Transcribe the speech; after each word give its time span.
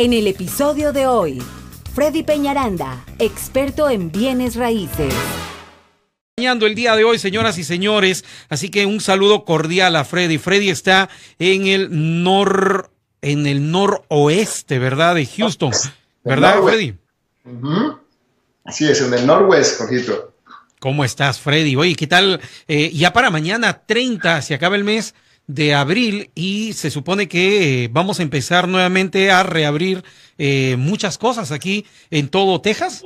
En 0.00 0.14
el 0.14 0.28
episodio 0.28 0.94
de 0.94 1.06
hoy, 1.06 1.42
Freddy 1.92 2.22
Peñaranda, 2.22 3.04
experto 3.18 3.90
en 3.90 4.10
bienes 4.10 4.56
raíces. 4.56 5.12
el 6.38 6.74
día 6.74 6.96
de 6.96 7.04
hoy, 7.04 7.18
señoras 7.18 7.58
y 7.58 7.64
señores, 7.64 8.24
así 8.48 8.70
que 8.70 8.86
un 8.86 9.02
saludo 9.02 9.44
cordial 9.44 9.94
a 9.96 10.06
Freddy. 10.06 10.38
Freddy 10.38 10.70
está 10.70 11.10
en 11.38 11.66
el 11.66 12.22
nor 12.22 12.90
en 13.20 13.46
el 13.46 13.70
noroeste, 13.70 14.78
¿verdad? 14.78 15.16
De 15.16 15.26
Houston, 15.26 15.72
¿verdad, 16.24 16.62
Freddy? 16.62 16.94
Así 18.64 18.88
es, 18.88 19.02
en 19.02 19.12
el 19.12 19.26
noroeste, 19.26 19.84
Jorgito. 19.84 20.32
¿Cómo 20.78 21.04
estás, 21.04 21.40
Freddy? 21.40 21.76
Oye, 21.76 21.94
¿qué 21.94 22.06
tal? 22.06 22.40
Eh, 22.68 22.90
ya 22.94 23.12
para 23.12 23.28
mañana 23.28 23.82
30 23.84 24.40
se 24.40 24.54
acaba 24.54 24.76
el 24.76 24.84
mes 24.84 25.14
de 25.54 25.74
abril 25.74 26.30
y 26.34 26.72
se 26.74 26.90
supone 26.90 27.28
que 27.28 27.84
eh, 27.84 27.88
vamos 27.90 28.20
a 28.20 28.22
empezar 28.22 28.68
nuevamente 28.68 29.30
a 29.30 29.42
reabrir 29.42 30.04
eh, 30.38 30.76
muchas 30.78 31.18
cosas 31.18 31.50
aquí 31.50 31.86
en 32.10 32.28
todo 32.28 32.60
Texas. 32.60 33.04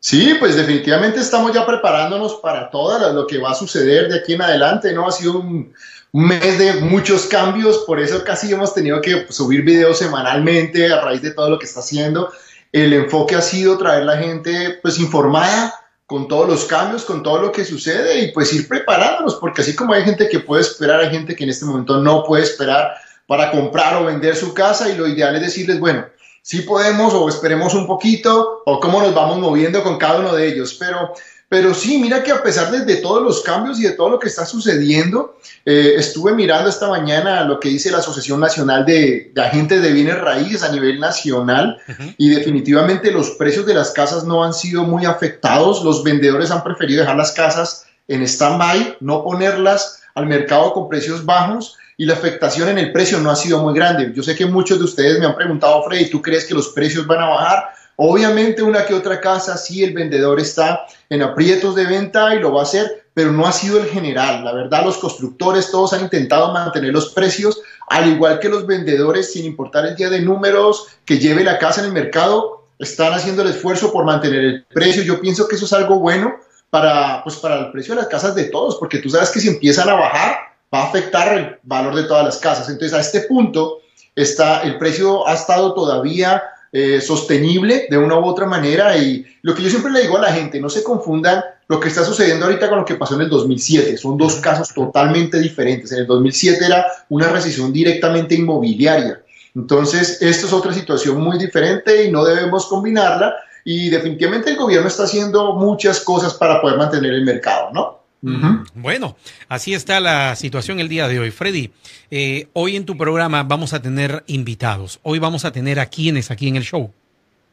Sí, 0.00 0.36
pues 0.38 0.56
definitivamente 0.56 1.20
estamos 1.20 1.52
ya 1.52 1.64
preparándonos 1.64 2.34
para 2.42 2.70
todo 2.70 3.12
lo 3.12 3.26
que 3.26 3.38
va 3.38 3.52
a 3.52 3.54
suceder 3.54 4.08
de 4.08 4.18
aquí 4.18 4.34
en 4.34 4.42
adelante, 4.42 4.92
¿no? 4.92 5.08
Ha 5.08 5.12
sido 5.12 5.38
un, 5.38 5.72
mes 6.12 6.58
de 6.58 6.74
muchos 6.80 7.26
cambios, 7.26 7.84
por 7.86 8.00
eso 8.00 8.24
casi 8.24 8.50
hemos 8.50 8.74
tenido 8.74 9.00
que 9.00 9.26
subir 9.28 9.62
videos 9.62 9.98
semanalmente 9.98 10.90
a 10.90 11.00
raíz 11.02 11.22
de 11.22 11.32
todo 11.32 11.50
lo 11.50 11.58
que 11.58 11.66
está 11.66 11.80
haciendo. 11.80 12.32
El 12.72 12.92
enfoque 12.92 13.36
ha 13.36 13.42
sido 13.42 13.76
traer 13.78 14.04
la 14.04 14.16
gente 14.16 14.78
pues 14.82 14.98
informada 14.98 15.74
con 16.08 16.26
todos 16.26 16.48
los 16.48 16.64
cambios, 16.64 17.04
con 17.04 17.22
todo 17.22 17.38
lo 17.38 17.52
que 17.52 17.66
sucede 17.66 18.20
y 18.20 18.32
pues 18.32 18.50
ir 18.54 18.66
preparándonos, 18.66 19.34
porque 19.34 19.60
así 19.60 19.76
como 19.76 19.92
hay 19.92 20.04
gente 20.04 20.26
que 20.30 20.40
puede 20.40 20.62
esperar, 20.62 21.00
hay 21.00 21.10
gente 21.10 21.36
que 21.36 21.44
en 21.44 21.50
este 21.50 21.66
momento 21.66 22.00
no 22.00 22.24
puede 22.24 22.44
esperar 22.44 22.94
para 23.26 23.50
comprar 23.50 23.94
o 23.96 24.06
vender 24.06 24.34
su 24.34 24.54
casa 24.54 24.88
y 24.88 24.96
lo 24.96 25.06
ideal 25.06 25.36
es 25.36 25.42
decirles, 25.42 25.78
bueno, 25.78 26.06
si 26.40 26.62
podemos 26.62 27.12
o 27.12 27.28
esperemos 27.28 27.74
un 27.74 27.86
poquito 27.86 28.62
o 28.64 28.80
cómo 28.80 29.02
nos 29.02 29.14
vamos 29.14 29.38
moviendo 29.38 29.82
con 29.82 29.98
cada 29.98 30.20
uno 30.20 30.34
de 30.34 30.48
ellos, 30.48 30.78
pero 30.80 31.12
pero 31.48 31.72
sí, 31.72 31.98
mira 31.98 32.22
que 32.22 32.30
a 32.30 32.42
pesar 32.42 32.70
de, 32.70 32.96
todos 32.96 33.22
los 33.22 33.42
cambios 33.42 33.80
y 33.80 33.84
de 33.84 33.92
todo 33.92 34.10
lo 34.10 34.18
que 34.18 34.28
está 34.28 34.44
sucediendo, 34.44 35.38
eh, 35.64 35.94
estuve 35.96 36.34
mirando 36.34 36.68
esta 36.68 36.88
mañana 36.88 37.42
lo 37.44 37.58
que 37.58 37.70
dice 37.70 37.90
la 37.90 37.98
Asociación 37.98 38.38
Nacional 38.38 38.84
de, 38.84 39.32
Agentes 39.34 39.82
de 39.82 39.92
Bienes 39.92 40.20
Raíces 40.20 40.62
a 40.62 40.70
nivel 40.70 41.00
nacional 41.00 41.78
y 42.18 42.28
definitivamente 42.28 43.10
los 43.10 43.30
precios 43.30 43.64
de 43.64 43.72
las 43.72 43.92
casas 43.92 44.24
no 44.24 44.44
han 44.44 44.52
sido 44.52 44.84
muy 44.84 45.06
afectados. 45.06 45.82
Los 45.82 46.04
vendedores 46.04 46.50
han 46.50 46.62
preferido 46.62 47.00
dejar 47.00 47.16
las 47.16 47.32
casas 47.32 47.86
en 48.08 48.22
stand-by, 48.22 48.98
no 49.00 49.24
ponerlas 49.24 50.02
al 50.14 50.26
mercado 50.26 50.74
con 50.74 50.88
precios 50.88 51.24
bajos 51.24 51.78
y 51.96 52.04
la 52.04 52.14
afectación 52.14 52.68
en 52.68 52.78
el 52.78 52.92
precio 52.92 53.20
no 53.20 53.30
ha 53.30 53.36
sido 53.36 53.62
muy 53.62 53.72
grande. 53.74 54.12
Yo 54.14 54.22
sé 54.22 54.36
que 54.36 54.44
muchos 54.44 54.78
de 54.78 54.84
ustedes 54.84 55.18
me 55.18 55.26
han 55.26 55.34
preguntado, 55.34 55.82
Freddy, 55.84 56.10
¿tú 56.10 56.20
crees 56.20 56.44
que 56.44 56.54
los 56.54 56.68
precios 56.68 57.06
van 57.06 57.20
a 57.20 57.28
bajar? 57.28 57.70
Obviamente 58.00 58.62
una 58.62 58.86
que 58.86 58.94
otra 58.94 59.20
casa, 59.20 59.56
sí, 59.56 59.82
el 59.82 59.92
vendedor 59.92 60.38
está 60.38 60.86
en 61.10 61.20
aprietos 61.20 61.74
de 61.74 61.84
venta 61.84 62.32
y 62.32 62.38
lo 62.38 62.52
va 62.52 62.60
a 62.60 62.62
hacer, 62.62 63.06
pero 63.12 63.32
no 63.32 63.44
ha 63.44 63.50
sido 63.50 63.80
el 63.80 63.86
general. 63.86 64.44
La 64.44 64.52
verdad, 64.52 64.84
los 64.84 64.98
constructores 64.98 65.72
todos 65.72 65.92
han 65.92 66.02
intentado 66.02 66.52
mantener 66.52 66.92
los 66.92 67.12
precios, 67.12 67.60
al 67.88 68.08
igual 68.08 68.38
que 68.38 68.48
los 68.48 68.68
vendedores, 68.68 69.32
sin 69.32 69.44
importar 69.46 69.84
el 69.84 69.96
día 69.96 70.10
de 70.10 70.20
números 70.20 70.86
que 71.04 71.18
lleve 71.18 71.42
la 71.42 71.58
casa 71.58 71.80
en 71.80 71.88
el 71.88 71.92
mercado, 71.92 72.68
están 72.78 73.14
haciendo 73.14 73.42
el 73.42 73.48
esfuerzo 73.48 73.92
por 73.92 74.04
mantener 74.04 74.44
el 74.44 74.64
precio. 74.66 75.02
Yo 75.02 75.20
pienso 75.20 75.48
que 75.48 75.56
eso 75.56 75.64
es 75.64 75.72
algo 75.72 75.98
bueno 75.98 76.36
para, 76.70 77.24
pues, 77.24 77.34
para 77.34 77.58
el 77.58 77.72
precio 77.72 77.96
de 77.96 78.02
las 78.02 78.08
casas 78.08 78.36
de 78.36 78.44
todos, 78.44 78.76
porque 78.76 78.98
tú 78.98 79.10
sabes 79.10 79.30
que 79.30 79.40
si 79.40 79.48
empiezan 79.48 79.88
a 79.88 79.94
bajar, 79.94 80.36
va 80.72 80.82
a 80.82 80.86
afectar 80.86 81.36
el 81.36 81.58
valor 81.64 81.96
de 81.96 82.04
todas 82.04 82.24
las 82.24 82.36
casas. 82.36 82.68
Entonces, 82.68 82.96
a 82.96 83.00
este 83.00 83.22
punto, 83.22 83.78
está, 84.14 84.62
el 84.62 84.78
precio 84.78 85.26
ha 85.26 85.34
estado 85.34 85.74
todavía 85.74 86.44
eh, 86.72 87.00
sostenible 87.00 87.86
de 87.88 87.98
una 87.98 88.18
u 88.18 88.24
otra 88.24 88.46
manera. 88.46 88.96
Y 88.98 89.24
lo 89.42 89.54
que 89.54 89.62
yo 89.62 89.70
siempre 89.70 89.92
le 89.92 90.02
digo 90.02 90.16
a 90.18 90.22
la 90.22 90.32
gente, 90.32 90.60
no 90.60 90.68
se 90.68 90.82
confundan 90.82 91.42
lo 91.68 91.80
que 91.80 91.88
está 91.88 92.04
sucediendo 92.04 92.46
ahorita 92.46 92.68
con 92.68 92.78
lo 92.78 92.84
que 92.84 92.94
pasó 92.94 93.14
en 93.14 93.22
el 93.22 93.30
2007. 93.30 93.96
Son 93.96 94.16
dos 94.16 94.36
casos 94.36 94.72
totalmente 94.74 95.38
diferentes. 95.38 95.92
En 95.92 96.00
el 96.00 96.06
2007 96.06 96.64
era 96.64 96.86
una 97.08 97.28
recesión 97.28 97.72
directamente 97.72 98.34
inmobiliaria. 98.34 99.22
Entonces, 99.54 100.22
esto 100.22 100.46
es 100.46 100.52
otra 100.52 100.72
situación 100.72 101.20
muy 101.20 101.38
diferente 101.38 102.04
y 102.04 102.10
no 102.10 102.24
debemos 102.24 102.66
combinarla. 102.66 103.34
Y 103.64 103.90
definitivamente 103.90 104.50
el 104.50 104.56
gobierno 104.56 104.88
está 104.88 105.04
haciendo 105.04 105.54
muchas 105.54 106.00
cosas 106.00 106.34
para 106.34 106.60
poder 106.60 106.78
mantener 106.78 107.12
el 107.12 107.24
mercado, 107.24 107.70
¿no? 107.72 107.97
Bueno, 108.20 109.16
así 109.48 109.74
está 109.74 110.00
la 110.00 110.34
situación 110.34 110.80
el 110.80 110.88
día 110.88 111.06
de 111.06 111.20
hoy. 111.20 111.30
Freddy, 111.30 111.72
eh, 112.10 112.48
hoy 112.52 112.76
en 112.76 112.84
tu 112.84 112.96
programa 112.96 113.44
vamos 113.44 113.72
a 113.72 113.80
tener 113.80 114.24
invitados. 114.26 114.98
Hoy 115.02 115.18
vamos 115.18 115.44
a 115.44 115.52
tener 115.52 115.78
a 115.78 115.86
quienes 115.86 116.30
aquí 116.30 116.48
en 116.48 116.56
el 116.56 116.64
show. 116.64 116.92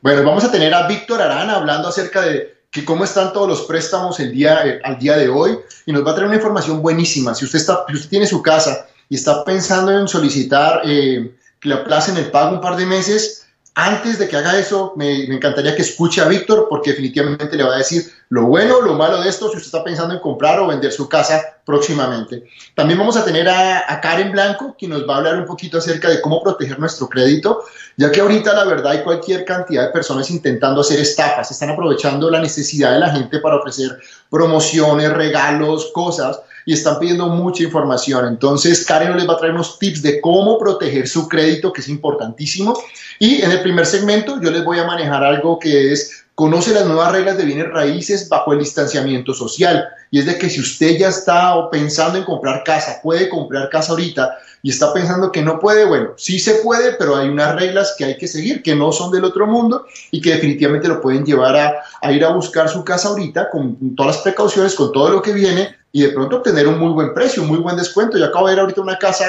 Bueno, 0.01 0.23
vamos 0.23 0.43
a 0.43 0.51
tener 0.51 0.73
a 0.73 0.87
Víctor 0.87 1.21
Arana 1.21 1.55
hablando 1.55 1.87
acerca 1.87 2.21
de 2.21 2.55
que 2.71 2.83
cómo 2.83 3.03
están 3.03 3.31
todos 3.31 3.47
los 3.47 3.61
préstamos 3.61 4.19
el 4.19 4.31
día, 4.31 4.65
eh, 4.65 4.81
al 4.83 4.99
día 4.99 5.17
de 5.17 5.29
hoy 5.29 5.57
y 5.85 5.93
nos 5.93 6.05
va 6.05 6.11
a 6.11 6.15
traer 6.15 6.27
una 6.27 6.37
información 6.37 6.81
buenísima. 6.81 7.33
Si 7.33 7.45
usted, 7.45 7.59
está, 7.59 7.85
si 7.87 7.95
usted 7.95 8.09
tiene 8.09 8.27
su 8.27 8.41
casa 8.41 8.87
y 9.07 9.15
está 9.15 9.45
pensando 9.45 9.97
en 9.97 10.07
solicitar 10.07 10.81
eh, 10.83 11.35
que 11.59 11.69
le 11.69 11.75
aplacen 11.75 12.17
el 12.17 12.31
pago 12.31 12.55
un 12.55 12.61
par 12.61 12.75
de 12.75 12.85
meses, 12.85 13.44
antes 13.77 14.17
de 14.17 14.29
que 14.29 14.37
haga 14.37 14.57
eso, 14.57 14.93
me, 14.95 15.25
encantaría 15.25 15.75
que 15.75 15.81
escuche 15.81 16.21
a 16.21 16.27
Víctor 16.29 16.67
porque 16.69 16.91
definitivamente 16.91 17.57
le 17.57 17.63
va 17.65 17.75
a 17.75 17.79
decir 17.79 18.09
lo 18.29 18.45
bueno, 18.45 18.79
lo 18.79 18.93
malo 18.93 19.21
de 19.21 19.29
esto 19.29 19.49
si 19.49 19.57
usted 19.57 19.67
está 19.67 19.83
pensando 19.83 20.13
en 20.13 20.21
comprar 20.21 20.59
o 20.59 20.67
vender 20.67 20.93
su 20.93 21.09
casa 21.09 21.57
próximamente. 21.65 22.45
También 22.73 22.97
vamos 22.97 23.17
a 23.17 23.25
tener 23.25 23.49
a, 23.49 23.99
Karen 24.01 24.31
Blanco, 24.31 24.75
quien 24.79 24.91
nos 24.91 25.07
va 25.07 25.15
a 25.15 25.17
hablar 25.17 25.37
un 25.37 25.45
poquito 25.45 25.77
acerca 25.77 26.09
de 26.09 26.21
cómo 26.21 26.41
proteger 26.41 26.79
nuestro 26.79 27.09
crédito, 27.09 27.65
ya 27.97 28.09
que 28.11 28.21
ahorita 28.21 28.53
la 28.53 28.63
verdad 28.63 28.93
hay 28.93 29.03
cualquier 29.03 29.43
cantidad 29.43 29.87
de 29.87 29.91
personas 29.91 30.31
intentando 30.31 30.79
hacer 30.79 30.99
estafas, 30.99 31.51
están 31.51 31.69
aprovechando 31.69 32.29
la 32.29 32.39
necesidad 32.39 32.93
de 32.93 32.99
la 32.99 33.09
gente 33.09 33.39
para 33.39 33.57
ofrecer 33.57 33.99
promociones, 34.29 35.11
regalos, 35.11 35.91
cosas 35.93 36.39
y 36.65 36.73
están 36.73 36.99
pidiendo 36.99 37.27
mucha 37.27 37.63
información. 37.63 38.27
Entonces, 38.27 38.85
Karen 38.85 39.15
les 39.15 39.29
va 39.29 39.33
a 39.33 39.37
traer 39.37 39.53
unos 39.53 39.77
tips 39.77 40.01
de 40.01 40.19
cómo 40.19 40.57
proteger 40.57 41.07
su 41.07 41.27
crédito, 41.27 41.71
que 41.71 41.81
es 41.81 41.87
importantísimo. 41.87 42.77
Y 43.19 43.41
en 43.41 43.51
el 43.51 43.61
primer 43.61 43.85
segmento 43.85 44.41
yo 44.41 44.51
les 44.51 44.65
voy 44.65 44.79
a 44.79 44.85
manejar 44.85 45.23
algo 45.23 45.59
que 45.59 45.93
es 45.93 46.24
conoce 46.35 46.73
las 46.73 46.85
nuevas 46.85 47.13
reglas 47.13 47.37
de 47.37 47.45
bienes 47.45 47.69
raíces 47.69 48.27
bajo 48.27 48.51
el 48.51 48.59
distanciamiento 48.59 49.33
social. 49.33 49.87
Y 50.11 50.19
es 50.19 50.25
de 50.25 50.37
que 50.37 50.49
si 50.49 50.59
usted 50.59 50.97
ya 50.97 51.07
está 51.07 51.69
pensando 51.71 52.17
en 52.17 52.25
comprar 52.25 52.63
casa, 52.63 52.99
puede 53.01 53.29
comprar 53.29 53.69
casa 53.69 53.91
ahorita 53.91 54.37
y 54.61 54.69
está 54.69 54.93
pensando 54.93 55.31
que 55.31 55.41
no 55.41 55.59
puede, 55.59 55.85
bueno, 55.85 56.11
sí 56.17 56.37
se 56.39 56.55
puede, 56.55 56.93
pero 56.93 57.15
hay 57.15 57.29
unas 57.29 57.55
reglas 57.55 57.95
que 57.97 58.05
hay 58.05 58.17
que 58.17 58.27
seguir, 58.27 58.61
que 58.61 58.75
no 58.75 58.91
son 58.91 59.11
del 59.11 59.23
otro 59.23 59.47
mundo 59.47 59.85
y 60.11 60.21
que 60.21 60.31
definitivamente 60.31 60.89
lo 60.89 61.01
pueden 61.01 61.25
llevar 61.25 61.55
a, 62.01 62.11
ir 62.11 62.25
a 62.25 62.33
buscar 62.33 62.67
su 62.69 62.83
casa 62.83 63.09
ahorita 63.09 63.49
con 63.49 63.95
todas 63.95 64.17
las 64.17 64.23
precauciones, 64.23 64.75
con 64.75 64.91
todo 64.91 65.09
lo 65.09 65.21
que 65.21 65.33
viene 65.33 65.75
y 65.91 66.01
de 66.01 66.09
pronto 66.09 66.37
obtener 66.37 66.67
un 66.67 66.79
muy 66.79 66.91
buen 66.91 67.13
precio, 67.13 67.43
un 67.43 67.49
muy 67.49 67.59
buen 67.59 67.77
descuento. 67.77 68.17
Yo 68.17 68.25
acabo 68.25 68.47
de 68.47 68.55
ver 68.55 68.61
ahorita 68.61 68.81
una 68.81 68.97
casa 68.97 69.25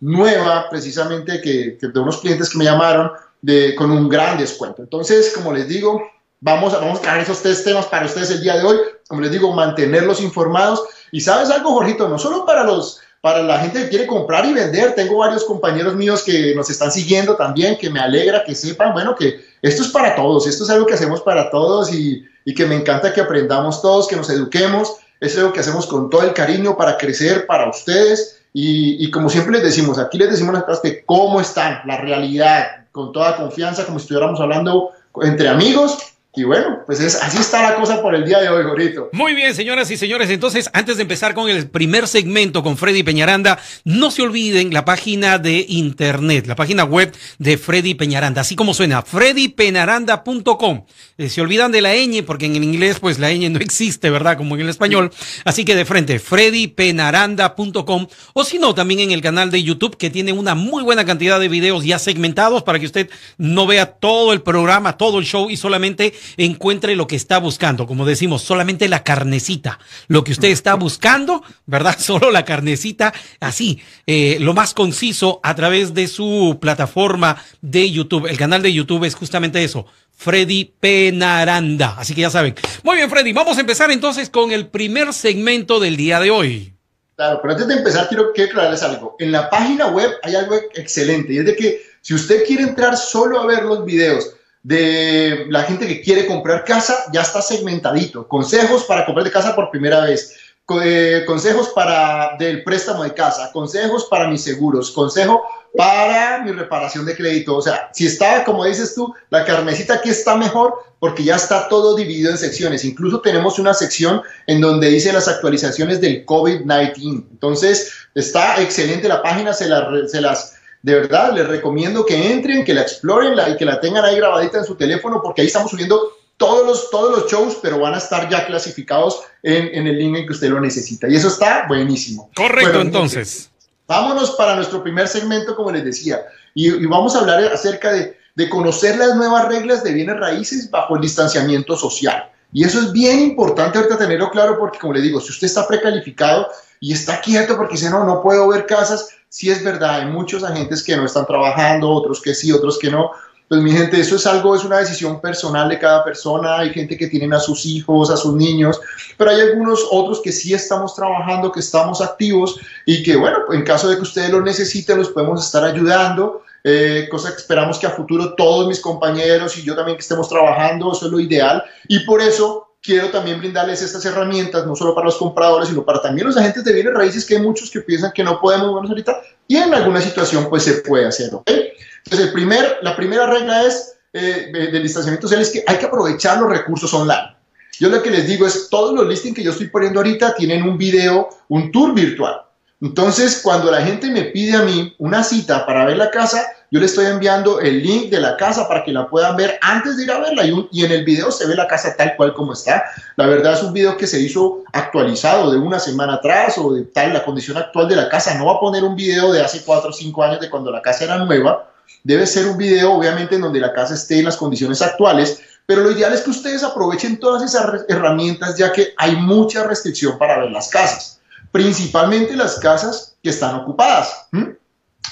nueva, 0.00 0.68
precisamente, 0.70 1.40
que, 1.40 1.78
de 1.80 2.00
unos 2.00 2.18
clientes 2.18 2.50
que 2.50 2.58
me 2.58 2.64
llamaron 2.64 3.10
de, 3.42 3.74
con 3.74 3.90
un 3.90 4.08
gran 4.08 4.38
descuento. 4.38 4.82
Entonces, 4.82 5.32
como 5.34 5.52
les 5.52 5.66
digo, 5.66 6.02
vamos 6.40 6.74
a, 6.74 6.78
vamos 6.78 6.98
a 6.98 7.02
traer 7.02 7.22
esos 7.22 7.42
tres 7.42 7.64
temas 7.64 7.86
para 7.86 8.06
ustedes 8.06 8.30
el 8.30 8.42
día 8.42 8.56
de 8.56 8.64
hoy. 8.64 8.76
Como 9.08 9.20
les 9.20 9.30
digo, 9.30 9.52
mantenerlos 9.52 10.20
informados. 10.20 10.82
Y 11.12 11.20
sabes 11.20 11.50
algo, 11.50 11.72
Jorgito, 11.72 12.08
no 12.08 12.18
solo 12.18 12.44
para 12.44 12.64
los 12.64 13.00
para 13.20 13.42
la 13.42 13.58
gente 13.58 13.80
que 13.80 13.88
quiere 13.88 14.06
comprar 14.06 14.44
y 14.44 14.52
vender. 14.52 14.94
Tengo 14.94 15.16
varios 15.16 15.44
compañeros 15.44 15.94
míos 15.94 16.22
que 16.22 16.54
nos 16.54 16.68
están 16.68 16.92
siguiendo 16.92 17.36
también, 17.36 17.78
que 17.78 17.88
me 17.88 17.98
alegra 17.98 18.44
que 18.44 18.54
sepan, 18.54 18.92
bueno, 18.92 19.14
que 19.14 19.40
esto 19.62 19.82
es 19.82 19.88
para 19.88 20.14
todos, 20.14 20.46
esto 20.46 20.64
es 20.64 20.68
algo 20.68 20.84
que 20.84 20.92
hacemos 20.92 21.22
para 21.22 21.50
todos 21.50 21.90
y, 21.90 22.22
y 22.44 22.54
que 22.54 22.66
me 22.66 22.74
encanta 22.74 23.14
que 23.14 23.22
aprendamos 23.22 23.80
todos, 23.80 24.08
que 24.08 24.16
nos 24.16 24.28
eduquemos 24.28 24.98
es 25.24 25.38
algo 25.38 25.52
que 25.52 25.60
hacemos 25.60 25.86
con 25.86 26.10
todo 26.10 26.22
el 26.22 26.32
cariño 26.32 26.76
para 26.76 26.96
crecer 26.96 27.46
para 27.46 27.68
ustedes. 27.68 28.40
Y, 28.56 29.10
como 29.10 29.28
siempre 29.28 29.54
les 29.54 29.64
decimos, 29.64 29.98
aquí 29.98 30.16
les 30.16 30.30
decimos 30.30 30.54
las 30.54 30.62
cosas 30.62 30.82
de 30.82 31.04
cómo 31.04 31.40
están, 31.40 31.80
la 31.86 31.96
realidad, 31.96 32.86
con 32.92 33.10
toda 33.10 33.36
confianza, 33.36 33.84
como 33.84 33.98
si 33.98 34.04
estuviéramos 34.04 34.38
hablando 34.38 34.90
entre 35.22 35.48
amigos 35.48 35.98
y 36.36 36.42
bueno, 36.42 36.80
pues 36.84 36.98
es, 36.98 37.14
así 37.14 37.38
está 37.38 37.62
la 37.62 37.76
cosa 37.76 38.02
por 38.02 38.12
el 38.12 38.24
día 38.24 38.40
de 38.40 38.48
hoy, 38.48 38.64
Gorito. 38.64 39.08
Muy 39.12 39.34
bien, 39.34 39.54
señoras 39.54 39.88
y 39.92 39.96
señores. 39.96 40.28
Entonces, 40.30 40.68
antes 40.72 40.96
de 40.96 41.02
empezar 41.02 41.32
con 41.32 41.48
el 41.48 41.68
primer 41.68 42.08
segmento 42.08 42.64
con 42.64 42.76
Freddy 42.76 43.04
Peñaranda, 43.04 43.60
no 43.84 44.10
se 44.10 44.22
olviden 44.22 44.74
la 44.74 44.84
página 44.84 45.38
de 45.38 45.64
internet, 45.68 46.46
la 46.48 46.56
página 46.56 46.82
web 46.82 47.14
de 47.38 47.56
Freddy 47.56 47.94
Peñaranda, 47.94 48.40
así 48.40 48.56
como 48.56 48.74
suena, 48.74 49.02
freddypenaranda.com. 49.02 50.86
Eh, 51.18 51.28
se 51.28 51.40
olvidan 51.40 51.70
de 51.70 51.80
la 51.80 51.94
ñ, 51.94 52.24
porque 52.24 52.46
en 52.46 52.56
el 52.56 52.64
inglés, 52.64 52.98
pues 52.98 53.20
la 53.20 53.30
ñ 53.32 53.50
no 53.50 53.60
existe, 53.60 54.10
¿verdad? 54.10 54.36
Como 54.36 54.56
en 54.56 54.62
el 54.62 54.68
español. 54.70 55.12
Así 55.44 55.64
que 55.64 55.76
de 55.76 55.84
frente, 55.84 56.18
freddypenaranda.com. 56.18 58.08
O 58.32 58.44
si 58.44 58.58
no, 58.58 58.74
también 58.74 58.98
en 58.98 59.12
el 59.12 59.20
canal 59.20 59.52
de 59.52 59.62
YouTube, 59.62 59.96
que 59.96 60.10
tiene 60.10 60.32
una 60.32 60.56
muy 60.56 60.82
buena 60.82 61.04
cantidad 61.04 61.38
de 61.38 61.46
videos 61.46 61.84
ya 61.84 62.00
segmentados 62.00 62.64
para 62.64 62.80
que 62.80 62.86
usted 62.86 63.08
no 63.38 63.68
vea 63.68 63.86
todo 63.86 64.32
el 64.32 64.42
programa, 64.42 64.96
todo 64.96 65.20
el 65.20 65.24
show 65.26 65.48
y 65.48 65.56
solamente 65.56 66.12
encuentre 66.36 66.96
lo 66.96 67.06
que 67.06 67.16
está 67.16 67.38
buscando. 67.38 67.86
Como 67.86 68.06
decimos, 68.06 68.42
solamente 68.42 68.88
la 68.88 69.02
carnecita, 69.04 69.78
lo 70.08 70.24
que 70.24 70.32
usted 70.32 70.48
está 70.48 70.74
buscando, 70.74 71.42
¿verdad? 71.66 71.96
Solo 71.98 72.30
la 72.30 72.44
carnecita, 72.44 73.12
así, 73.40 73.80
eh, 74.06 74.38
lo 74.40 74.54
más 74.54 74.74
conciso 74.74 75.40
a 75.42 75.54
través 75.54 75.94
de 75.94 76.08
su 76.08 76.58
plataforma 76.60 77.42
de 77.60 77.90
YouTube. 77.90 78.26
El 78.26 78.36
canal 78.36 78.62
de 78.62 78.72
YouTube 78.72 79.04
es 79.04 79.14
justamente 79.14 79.62
eso, 79.62 79.86
Freddy 80.16 80.72
Penaranda. 80.78 81.96
Así 81.98 82.14
que 82.14 82.22
ya 82.22 82.30
saben. 82.30 82.54
Muy 82.82 82.96
bien, 82.96 83.10
Freddy, 83.10 83.32
vamos 83.32 83.56
a 83.58 83.60
empezar 83.60 83.90
entonces 83.90 84.30
con 84.30 84.52
el 84.52 84.68
primer 84.68 85.12
segmento 85.12 85.80
del 85.80 85.96
día 85.96 86.20
de 86.20 86.30
hoy. 86.30 86.74
Claro, 87.16 87.38
pero 87.40 87.52
antes 87.54 87.68
de 87.68 87.74
empezar 87.74 88.08
quiero, 88.08 88.32
quiero 88.32 88.50
aclararles 88.50 88.82
algo. 88.82 89.16
En 89.18 89.30
la 89.30 89.48
página 89.48 89.88
web 89.88 90.10
hay 90.22 90.34
algo 90.34 90.56
excelente 90.74 91.32
y 91.32 91.38
es 91.38 91.46
de 91.46 91.54
que 91.54 91.80
si 92.00 92.14
usted 92.14 92.44
quiere 92.44 92.64
entrar 92.64 92.96
solo 92.96 93.40
a 93.40 93.46
ver 93.46 93.62
los 93.62 93.84
videos 93.84 94.33
de 94.64 95.46
la 95.50 95.62
gente 95.62 95.86
que 95.86 96.00
quiere 96.00 96.26
comprar 96.26 96.64
casa, 96.64 97.04
ya 97.12 97.20
está 97.20 97.40
segmentadito. 97.42 98.26
Consejos 98.26 98.84
para 98.84 99.04
comprar 99.04 99.24
de 99.24 99.30
casa 99.30 99.54
por 99.54 99.70
primera 99.70 100.00
vez. 100.00 100.34
Eh, 100.82 101.24
consejos 101.26 101.68
para 101.74 102.36
del 102.38 102.64
préstamo 102.64 103.04
de 103.04 103.12
casa, 103.12 103.52
consejos 103.52 104.06
para 104.06 104.28
mis 104.28 104.42
seguros, 104.42 104.90
consejo 104.90 105.42
para 105.76 106.42
mi 106.42 106.52
reparación 106.52 107.04
de 107.04 107.14
crédito. 107.14 107.56
O 107.56 107.60
sea, 107.60 107.90
si 107.92 108.06
está, 108.06 108.42
como 108.44 108.64
dices 108.64 108.94
tú, 108.94 109.14
la 109.28 109.44
carnecita 109.44 109.94
aquí 109.94 110.08
está 110.08 110.36
mejor 110.36 110.72
porque 110.98 111.22
ya 111.22 111.36
está 111.36 111.68
todo 111.68 111.94
dividido 111.94 112.30
en 112.30 112.38
secciones. 112.38 112.86
Incluso 112.86 113.20
tenemos 113.20 113.58
una 113.58 113.74
sección 113.74 114.22
en 114.46 114.62
donde 114.62 114.88
dice 114.88 115.12
las 115.12 115.28
actualizaciones 115.28 116.00
del 116.00 116.24
COVID-19. 116.24 117.26
Entonces, 117.32 117.92
está 118.14 118.62
excelente 118.62 119.06
la 119.08 119.20
página, 119.20 119.52
se, 119.52 119.66
se 120.08 120.20
las 120.22 120.54
de 120.84 120.94
verdad 120.96 121.32
les 121.32 121.48
recomiendo 121.48 122.04
que 122.04 122.30
entren, 122.30 122.62
que 122.62 122.74
la 122.74 122.82
exploren 122.82 123.32
y 123.50 123.56
que 123.56 123.64
la 123.64 123.80
tengan 123.80 124.04
ahí 124.04 124.16
grabadita 124.16 124.58
en 124.58 124.66
su 124.66 124.74
teléfono 124.74 125.22
porque 125.22 125.40
ahí 125.40 125.46
estamos 125.46 125.70
subiendo 125.70 126.12
todos 126.36 126.66
los, 126.66 126.90
todos 126.90 127.10
los 127.18 127.30
shows, 127.30 127.56
pero 127.62 127.78
van 127.78 127.94
a 127.94 127.96
estar 127.96 128.28
ya 128.28 128.44
clasificados 128.44 129.22
en, 129.42 129.86
el 129.86 129.96
link 129.96 130.14
en 130.14 130.26
que 130.26 130.32
usted 130.32 130.50
lo 130.50 130.60
necesita. 130.60 131.08
Y 131.08 131.16
eso 131.16 131.28
está 131.28 131.64
buenísimo. 131.68 132.30
Correcto, 132.36 132.82
entonces. 132.82 133.50
Vámonos 133.86 134.32
para 134.32 134.56
nuestro 134.56 134.82
primer 134.82 135.08
segmento, 135.08 135.56
como 135.56 135.72
les 135.72 135.86
decía, 135.86 136.20
y, 136.52 136.84
vamos 136.84 137.16
a 137.16 137.20
hablar 137.20 137.42
acerca 137.44 137.90
de, 137.90 138.18
de 138.34 138.50
conocer 138.50 138.98
las 138.98 139.16
nuevas 139.16 139.48
reglas 139.48 139.82
de 139.84 139.94
bienes 139.94 140.18
raíces 140.18 140.70
bajo 140.70 140.96
el 140.96 141.00
distanciamiento 141.00 141.78
social. 141.78 142.30
Y 142.52 142.62
eso 142.62 142.78
es 142.78 142.92
bien 142.92 143.20
importante 143.20 143.78
ahorita 143.78 143.96
tenerlo 143.96 144.30
claro 144.30 144.58
porque, 144.58 144.78
como 144.78 144.92
le 144.92 145.00
digo, 145.00 145.18
si 145.18 145.30
usted 145.30 145.46
está 145.46 145.66
precalificado 145.66 146.46
y 146.78 146.92
está 146.92 147.22
quieto 147.22 147.56
porque 147.56 147.76
dice, 147.76 147.88
no, 147.88 148.04
no 148.04 148.22
puedo 148.22 148.46
ver 148.48 148.66
casas, 148.66 149.08
sí 149.34 149.50
es 149.50 149.64
verdad, 149.64 149.96
hay 149.96 150.06
muchos 150.06 150.44
agentes 150.44 150.80
que 150.84 150.96
no 150.96 151.06
están 151.06 151.26
trabajando, 151.26 151.90
otros 151.90 152.22
que 152.22 152.34
sí, 152.34 152.52
otros 152.52 152.78
que 152.78 152.88
no. 152.88 153.10
Pues 153.48 153.60
mi 153.60 153.72
gente, 153.72 153.98
eso 153.98 154.14
es 154.14 154.26
algo, 154.26 154.54
es 154.54 154.62
una 154.62 154.78
decisión 154.78 155.20
personal 155.20 155.68
de 155.68 155.80
cada 155.80 156.04
persona. 156.04 156.60
Hay 156.60 156.70
gente 156.70 156.96
que 156.96 157.08
tienen 157.08 157.34
a 157.34 157.40
sus 157.40 157.66
hijos, 157.66 158.10
a 158.10 158.16
sus 158.16 158.36
niños, 158.36 158.80
pero 159.18 159.32
hay 159.32 159.40
algunos 159.40 159.88
otros 159.90 160.20
que 160.22 160.30
sí 160.30 160.54
estamos 160.54 160.94
trabajando, 160.94 161.50
que 161.50 161.58
estamos 161.58 162.00
activos 162.00 162.60
y 162.86 163.02
que, 163.02 163.16
bueno, 163.16 163.38
en 163.50 163.64
caso 163.64 163.88
de 163.88 163.96
que 163.96 164.02
ustedes 164.02 164.30
lo 164.30 164.40
necesiten, 164.40 164.98
los 164.98 165.08
podemos 165.08 165.44
estar 165.44 165.64
ayudando. 165.64 166.42
Eh, 166.62 167.08
cosa 167.10 167.30
que 167.30 167.38
esperamos 167.38 167.80
que 167.80 167.88
a 167.88 167.90
futuro 167.90 168.36
todos 168.36 168.68
mis 168.68 168.78
compañeros 168.78 169.58
y 169.58 169.64
yo 169.64 169.74
también 169.74 169.96
que 169.96 170.02
estemos 170.02 170.28
trabajando, 170.28 170.92
eso 170.92 171.06
es 171.06 171.12
lo 171.12 171.18
ideal. 171.18 171.64
Y 171.88 172.06
por 172.06 172.22
eso 172.22 172.73
quiero 172.84 173.10
también 173.10 173.38
brindarles 173.38 173.80
estas 173.80 174.04
herramientas, 174.04 174.66
no 174.66 174.76
solo 174.76 174.94
para 174.94 175.06
los 175.06 175.16
compradores, 175.16 175.70
sino 175.70 175.84
para 175.84 176.02
también 176.02 176.26
los 176.26 176.36
agentes 176.36 176.64
de 176.64 176.74
bienes 176.74 176.92
raíces, 176.92 177.24
que 177.24 177.36
hay 177.36 177.42
muchos 177.42 177.70
que 177.70 177.80
piensan 177.80 178.12
que 178.12 178.22
no 178.22 178.38
podemos 178.38 178.74
vernos 178.74 178.90
ahorita, 178.90 179.22
y 179.48 179.56
en 179.56 179.72
alguna 179.72 180.00
situación 180.02 180.48
pues 180.50 180.64
se 180.64 180.74
puede 180.82 181.06
hacer, 181.06 181.30
Entonces, 181.32 182.26
el 182.26 182.32
primer, 182.32 182.78
la 182.82 182.94
primera 182.94 183.26
regla 183.26 183.64
es, 183.64 183.96
eh, 184.12 184.50
del 184.52 184.82
distanciamiento 184.82 185.26
social 185.26 185.42
es 185.42 185.50
que 185.50 185.64
hay 185.66 185.78
que 185.78 185.86
aprovechar 185.86 186.38
los 186.40 186.50
recursos 186.50 186.92
online. 186.92 187.34
Yo 187.80 187.88
lo 187.88 188.02
que 188.02 188.10
les 188.10 188.28
digo 188.28 188.46
es, 188.46 188.68
todos 188.68 188.94
los 188.94 189.08
listings 189.08 189.34
que 189.34 189.42
yo 189.42 189.50
estoy 189.50 189.68
poniendo 189.68 190.00
ahorita 190.00 190.34
tienen 190.34 190.62
un 190.62 190.76
video, 190.76 191.30
un 191.48 191.72
tour 191.72 191.94
virtual. 191.94 192.42
Entonces, 192.84 193.40
cuando 193.42 193.70
la 193.70 193.80
gente 193.80 194.10
me 194.10 194.24
pide 194.24 194.58
a 194.58 194.62
mí 194.62 194.94
una 194.98 195.24
cita 195.24 195.64
para 195.64 195.86
ver 195.86 195.96
la 195.96 196.10
casa, 196.10 196.44
yo 196.70 196.80
le 196.80 196.84
estoy 196.84 197.06
enviando 197.06 197.58
el 197.58 197.82
link 197.82 198.10
de 198.10 198.20
la 198.20 198.36
casa 198.36 198.68
para 198.68 198.84
que 198.84 198.92
la 198.92 199.08
puedan 199.08 199.38
ver 199.38 199.58
antes 199.62 199.96
de 199.96 200.02
ir 200.02 200.10
a 200.10 200.18
verla 200.18 200.44
y, 200.44 200.84
en 200.84 200.92
el 200.92 201.02
video 201.02 201.30
se 201.30 201.46
ve 201.46 201.54
la 201.54 201.66
casa 201.66 201.96
tal 201.96 202.14
cual 202.14 202.34
como 202.34 202.52
está. 202.52 202.84
La 203.16 203.26
verdad 203.26 203.54
es 203.54 203.62
un 203.62 203.72
video 203.72 203.96
que 203.96 204.06
se 204.06 204.20
hizo 204.20 204.64
actualizado 204.70 205.50
de 205.50 205.56
una 205.56 205.78
semana 205.78 206.16
atrás 206.16 206.58
o 206.58 206.74
de 206.74 206.82
tal 206.82 207.14
la 207.14 207.24
condición 207.24 207.56
actual 207.56 207.88
de 207.88 207.96
la 207.96 208.10
casa. 208.10 208.34
No 208.34 208.44
va 208.44 208.56
a 208.56 208.60
poner 208.60 208.84
un 208.84 208.94
video 208.94 209.32
de 209.32 209.40
hace 209.40 209.62
cuatro 209.64 209.88
o 209.88 209.92
cinco 209.94 210.22
años 210.22 210.40
de 210.40 210.50
cuando 210.50 210.70
la 210.70 210.82
casa 210.82 211.04
era 211.04 211.16
nueva. 211.16 211.70
Debe 212.02 212.26
ser 212.26 212.46
un 212.46 212.58
video 212.58 212.92
obviamente 212.92 213.36
en 213.36 213.40
donde 213.40 213.60
la 213.60 213.72
casa 213.72 213.94
esté 213.94 214.18
en 214.18 214.26
las 214.26 214.36
condiciones 214.36 214.82
actuales, 214.82 215.40
pero 215.64 215.80
lo 215.80 215.90
ideal 215.90 216.12
es 216.12 216.20
que 216.20 216.28
ustedes 216.28 216.62
aprovechen 216.62 217.18
todas 217.18 217.42
esas 217.42 217.86
herramientas 217.88 218.58
ya 218.58 218.72
que 218.72 218.92
hay 218.98 219.16
mucha 219.16 219.64
restricción 219.64 220.18
para 220.18 220.38
ver 220.38 220.50
las 220.50 220.68
casas, 220.68 221.20
principalmente 221.54 222.34
las 222.34 222.58
casas 222.58 223.16
que 223.22 223.30
están 223.30 223.54
ocupadas. 223.54 224.26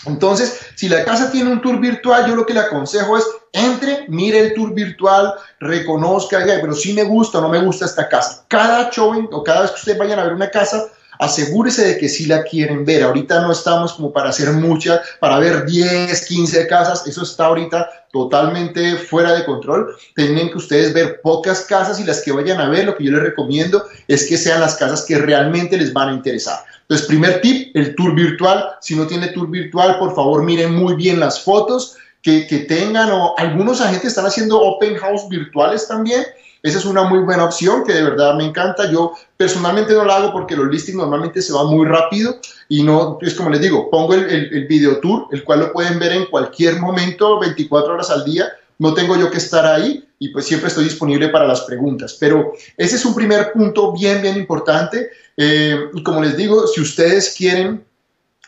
Entonces, 0.06 0.59
si 0.75 0.89
la 0.89 1.05
casa 1.05 1.31
tiene 1.31 1.53
un 1.53 1.62
tour 1.62 1.79
virtual, 1.79 2.27
yo 2.27 2.35
lo 2.35 2.44
que 2.44 2.53
le 2.53 2.59
aconsejo 2.59 3.17
es 3.17 3.25
entre, 3.53 4.06
mire 4.09 4.41
el 4.41 4.55
tour 4.55 4.75
virtual, 4.75 5.35
reconozca, 5.61 6.44
pero 6.44 6.73
si 6.73 6.94
me 6.94 7.05
gusta 7.05 7.39
o 7.39 7.43
no 7.43 7.49
me 7.49 7.61
gusta 7.61 7.85
esta 7.85 8.09
casa. 8.09 8.44
Cada 8.49 8.91
showing 8.91 9.29
o 9.31 9.44
cada 9.44 9.61
vez 9.61 9.71
que 9.71 9.77
ustedes 9.77 9.99
vayan 9.99 10.19
a 10.19 10.25
ver 10.25 10.33
una 10.33 10.50
casa, 10.50 10.89
asegúrese 11.19 11.87
de 11.87 11.99
que 11.99 12.09
sí 12.09 12.26
la 12.26 12.43
quieren 12.43 12.85
ver. 12.85 13.03
Ahorita 13.03 13.41
no 13.41 13.53
estamos 13.53 13.93
como 13.93 14.12
para 14.12 14.31
hacer 14.31 14.50
muchas, 14.53 15.00
para 15.20 15.38
ver 15.38 15.64
10, 15.67 16.26
15 16.26 16.67
casas, 16.67 17.06
eso 17.06 17.23
está 17.23 17.47
ahorita 17.47 17.88
totalmente 18.12 18.97
fuera 18.97 19.32
de 19.32 19.44
control. 19.44 19.97
Tienen 20.14 20.50
que 20.50 20.59
ustedes 20.59 20.93
ver 20.93 21.20
pocas 21.23 21.62
casas 21.62 21.99
y 22.00 22.05
las 22.05 22.23
que 22.23 22.32
vayan 22.32 22.61
a 22.61 22.69
ver, 22.69 22.85
lo 22.85 22.97
que 22.97 23.05
yo 23.05 23.12
les 23.12 23.23
recomiendo 23.23 23.85
es 24.09 24.26
que 24.26 24.37
sean 24.37 24.61
las 24.61 24.76
casas 24.76 25.03
que 25.03 25.19
realmente 25.19 25.76
les 25.76 25.93
van 25.93 26.09
a 26.11 26.14
interesar. 26.14 26.59
Entonces, 26.82 27.06
primer 27.06 27.41
tip, 27.41 27.75
el 27.75 27.94
tour 27.94 28.15
virtual. 28.15 28.73
Si 28.81 28.94
no 28.94 29.06
tiene 29.06 29.29
tour 29.29 29.49
virtual, 29.49 29.99
por 29.99 30.15
favor 30.15 30.43
miren 30.43 30.75
muy 30.75 30.94
bien 30.94 31.20
las 31.20 31.43
fotos 31.43 31.97
que, 32.20 32.47
que 32.47 32.58
tengan 32.58 33.11
o 33.11 33.35
algunos 33.38 33.81
agentes 33.81 34.08
están 34.08 34.26
haciendo 34.26 34.61
open 34.61 34.97
house 34.97 35.29
virtuales 35.29 35.88
también. 35.88 36.23
Esa 36.62 36.79
es 36.79 36.85
una 36.85 37.03
muy 37.03 37.20
buena 37.20 37.44
opción 37.44 37.82
que 37.85 37.93
de 37.93 38.05
verdad 38.05 38.37
me 38.37 38.44
encanta. 38.44 38.91
Yo 38.91 39.12
personalmente 39.37 39.94
no 39.94 40.05
la 40.05 40.17
hago 40.17 40.32
porque 40.32 40.56
los 40.56 40.69
listings 40.69 40.97
normalmente 40.97 41.43
se 41.43 41.53
van 41.53 41.67
muy 41.67 41.87
rápido 41.87 42.38
y 42.69 42.82
no, 42.85 43.19
es 43.20 43.35
como 43.35 43.50
les 43.50 43.61
digo, 43.61 43.91
pongo 43.91 44.14
el, 44.14 44.25
el, 44.25 44.67
video 44.67 44.99
tour, 45.00 45.26
el 45.32 45.43
cual 45.43 45.61
lo 45.61 45.73
pueden 45.73 45.99
ver 45.99 46.12
en 46.12 46.26
cualquier 46.26 46.79
momento, 46.79 47.41
24 47.41 47.94
horas 47.94 48.11
al 48.11 48.25
día. 48.25 48.49
No 48.79 48.94
tengo 48.94 49.17
yo 49.17 49.31
que 49.31 49.38
estar 49.38 49.67
ahí 49.67 50.05
y 50.19 50.29
pues 50.29 50.47
siempre 50.47 50.69
estoy 50.69 50.85
disponible 50.85 51.29
para 51.31 51.49
las 51.49 51.62
preguntas. 51.62 52.17
Pero 52.20 52.53
ese 52.76 52.94
es 52.94 53.05
un 53.05 53.15
primer 53.15 53.53
punto 53.53 53.93
bien, 53.93 54.23
bien 54.23 54.37
importante. 54.37 55.11
Eh, 55.37 55.88
y 55.93 56.03
como 56.05 56.23
les 56.23 56.37
digo, 56.37 56.69
si 56.69 56.81
ustedes 56.81 57.35
quieren, 57.37 57.85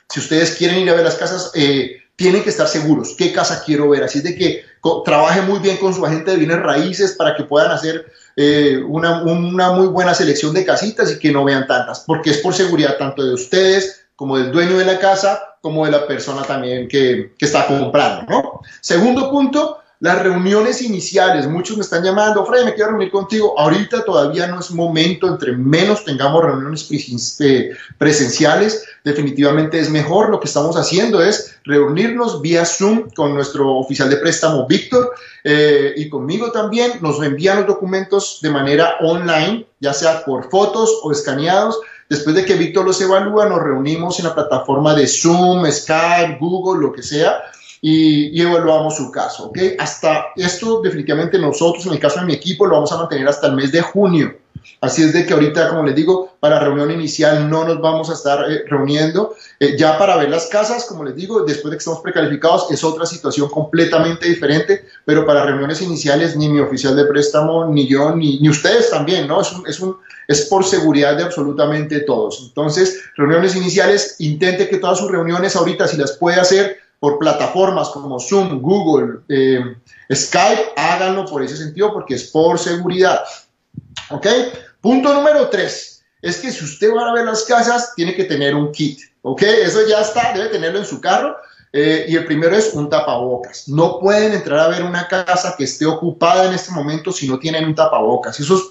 si 0.09 0.21
ustedes 0.21 0.53
quieren 0.53 0.79
ir 0.79 0.91
a 0.91 0.95
ver 0.95 1.05
las 1.05 1.17
casas, 1.17 1.51
eh, 1.55 2.04
tienen 2.17 2.43
que 2.43 2.51
estar 2.51 2.69
seguros 2.69 3.15
qué 3.17 3.33
casa 3.33 3.63
quiero 3.65 3.89
ver. 3.89 4.05
Así 4.05 4.19
es 4.19 4.25
de 4.25 4.37
que 4.37 4.65
trabaje 5.05 5.43
muy 5.43 5.59
bien 5.59 5.77
con 5.79 5.95
su 5.95 6.05
agente 6.05 6.31
de 6.31 6.37
bienes 6.37 6.61
raíces 6.61 7.13
para 7.13 7.37
que 7.37 7.45
puedan 7.45 7.71
hacer 7.71 8.07
eh, 8.37 8.83
una, 8.87 9.23
una, 9.23 9.73
muy 9.73 9.87
buena 9.87 10.15
selección 10.15 10.55
de 10.55 10.65
casitas 10.65 11.11
y 11.13 11.19
que 11.19 11.33
no 11.33 11.45
vean 11.45 11.67
tantas, 11.67 12.01
porque 12.01 12.31
es 12.31 12.39
por 12.39 12.55
seguridad 12.55 12.97
tanto 12.99 13.25
de 13.25 13.35
ustedes 13.35 14.07
como 14.17 14.39
del 14.39 14.53
dueño 14.53 14.79
de 14.79 14.85
la 14.85 14.99
casa, 14.99 15.57
como 15.61 15.85
de 15.85 15.93
la 15.93 16.07
persona 16.07 16.43
también 16.43 16.89
que, 16.89 17.33
que 17.39 17.45
está 17.45 17.67
comprando. 17.67 18.27
¿no? 18.29 18.61
Segundo 18.81 19.31
punto, 19.31 19.79
las 20.05 20.23
reuniones 20.23 20.83
iniciales, 20.83 21.47
muchos 21.49 21.79
me 21.79 21.83
están 21.83 22.05
llamando, 22.05 22.45
Fred, 22.45 22.67
me 22.67 22.75
quiero 22.75 22.91
reunir 22.91 23.11
contigo. 23.11 23.59
Ahorita 23.59 24.05
todavía 24.05 24.47
no 24.47 24.61
es 24.61 24.71
momento, 24.71 25.27
entre 25.27 25.53
menos 25.57 26.05
tengamos 26.05 26.45
reuniones 26.45 26.87
presenciales, 27.97 28.85
definitivamente 29.03 29.81
es 29.81 29.89
mejor. 29.89 30.29
Lo 30.29 30.41
que 30.41 30.47
estamos 30.47 30.77
haciendo 30.77 31.23
es 31.23 31.57
reunirnos 31.65 32.43
vía 32.43 32.67
Zoom 32.67 33.09
con 33.17 33.33
nuestro 33.33 33.79
oficial 33.79 34.11
de 34.11 34.19
préstamo, 34.19 34.67
Víctor, 34.67 35.15
eh, 35.43 35.95
y 35.97 36.11
conmigo 36.11 36.53
también. 36.53 36.99
Nos 37.01 37.23
envían 37.23 37.57
los 37.57 37.67
documentos 37.67 38.41
de 38.43 38.51
manera 38.51 38.97
online, 39.01 39.67
ya 39.81 39.95
sea 39.95 40.23
por 40.23 40.51
fotos 40.51 41.01
o 41.03 41.13
escaneados. 41.13 41.81
Después 42.11 42.37
de 42.37 42.45
que 42.45 42.57
Víctor 42.57 42.85
los 42.85 43.01
evalúa, 43.01 43.49
nos 43.49 43.63
reunimos 43.63 44.19
en 44.19 44.27
la 44.27 44.35
plataforma 44.35 44.95
de 44.95 45.07
Zoom, 45.07 45.65
Skype, 45.65 46.37
Google, 46.39 46.83
lo 46.83 46.93
que 46.93 47.03
sea 47.03 47.43
y, 47.87 48.41
evaluamos 48.41 48.97
su 48.97 49.11
caso. 49.11 49.49
¿ok? 49.49 49.59
Hasta 49.79 50.29
esto 50.37 50.81
definitivamente 50.81 51.39
nosotros, 51.39 51.85
en 51.85 51.93
el 51.93 51.99
caso 51.99 52.21
de 52.21 52.27
mi 52.27 52.33
equipo, 52.33 52.65
lo 52.65 52.77
vamos 52.77 52.93
a 52.93 52.97
mantener 52.97 53.29
hasta 53.29 53.49
el 53.49 53.57
mes 53.57 53.73
de 53.73 53.83
junio. 53.83 54.35
Así 54.81 55.03
es 55.03 55.13
de 55.13 55.27
que 55.27 55.35
ahorita, 55.35 55.69
como 55.69 55.83
les 55.83 55.95
digo, 55.95 56.35
para 56.41 56.61
reunión 56.61 56.91
inicial 56.91 57.51
no 57.51 57.67
nos 57.67 57.83
vamos 57.83 58.09
a 58.09 58.15
estar 58.15 58.51
eh, 58.51 58.65
reuniendo. 58.67 59.35
Eh, 59.61 59.77
ya 59.77 59.99
para 59.99 60.17
ver 60.17 60.31
las 60.31 60.47
casas, 60.47 60.87
como 60.87 61.05
les 61.05 61.15
digo, 61.15 61.43
después 61.43 61.73
de 61.73 61.77
que 61.77 61.79
estamos 61.79 62.01
precalificados, 62.01 62.71
es 62.71 62.83
otra 62.83 63.05
situación 63.05 63.51
completamente 63.51 64.27
diferente, 64.29 64.87
pero 65.05 65.27
para 65.27 65.45
reuniones 65.45 65.83
iniciales 65.83 66.37
ni 66.37 66.49
mi 66.49 66.61
oficial 66.61 66.97
de 66.97 67.05
préstamo, 67.05 67.67
ni 67.67 67.87
yo, 67.87 68.17
ni, 68.17 68.39
ni 68.41 68.49
ustedes 68.49 68.89
también, 68.89 69.29
¿no? 69.29 69.43
Es, 69.43 69.53
es, 69.67 69.81
un, 69.81 69.99
es 70.27 70.47
por 70.47 70.65
seguridad 70.65 71.19
de 71.19 71.25
absolutamente 71.25 72.01
todos. 72.01 72.45
Entonces, 72.49 73.03
reuniones 73.15 73.55
iniciales, 73.55 74.17
intente 74.21 74.71
que 74.71 74.79
todas 74.79 74.99
sus 74.99 75.11
reuniones 75.11 75.55
ahorita, 75.55 75.87
si 75.87 75.99
las 75.99 76.13
puede 76.13 76.41
hacer, 76.41 76.84
por 77.05 77.19
plataformas 77.19 77.91
como 77.91 78.19
Zoom, 78.19 78.63
Google, 78.63 79.19
eh, 79.29 79.77
Skype, 80.11 80.73
háganlo 80.75 81.27
por 81.27 81.43
ese 81.43 81.55
sentido 81.55 81.93
porque 81.93 82.15
es 82.15 82.31
por 82.31 82.59
seguridad. 82.59 83.23
¿Ok? 84.09 84.27
Punto 84.81 85.13
número 85.13 85.51
tres 85.51 86.03
es 86.23 86.39
que 86.39 86.51
si 86.51 86.65
usted 86.65 86.95
va 86.95 87.11
a 87.11 87.13
ver 87.13 87.27
las 87.27 87.43
casas, 87.43 87.93
tiene 87.95 88.15
que 88.15 88.25
tener 88.25 88.55
un 88.55 88.73
kit. 88.73 89.01
¿Ok? 89.21 89.43
Eso 89.43 89.87
ya 89.87 90.01
está, 90.01 90.33
debe 90.33 90.49
tenerlo 90.49 90.79
en 90.79 90.87
su 90.87 90.99
carro. 90.99 91.37
Eh, 91.75 92.07
y 92.09 92.17
el 92.17 92.25
primero 92.25 92.57
es 92.57 92.73
un 92.73 92.89
tapabocas. 92.89 93.69
No 93.69 93.99
pueden 93.99 94.33
entrar 94.33 94.61
a 94.61 94.69
ver 94.69 94.83
una 94.83 95.07
casa 95.07 95.57
que 95.59 95.65
esté 95.65 95.85
ocupada 95.85 96.47
en 96.47 96.55
este 96.55 96.73
momento 96.73 97.13
si 97.13 97.29
no 97.29 97.39
tienen 97.39 97.67
un 97.67 97.75
tapabocas. 97.75 98.41
Eso 98.41 98.55
es, 98.55 98.63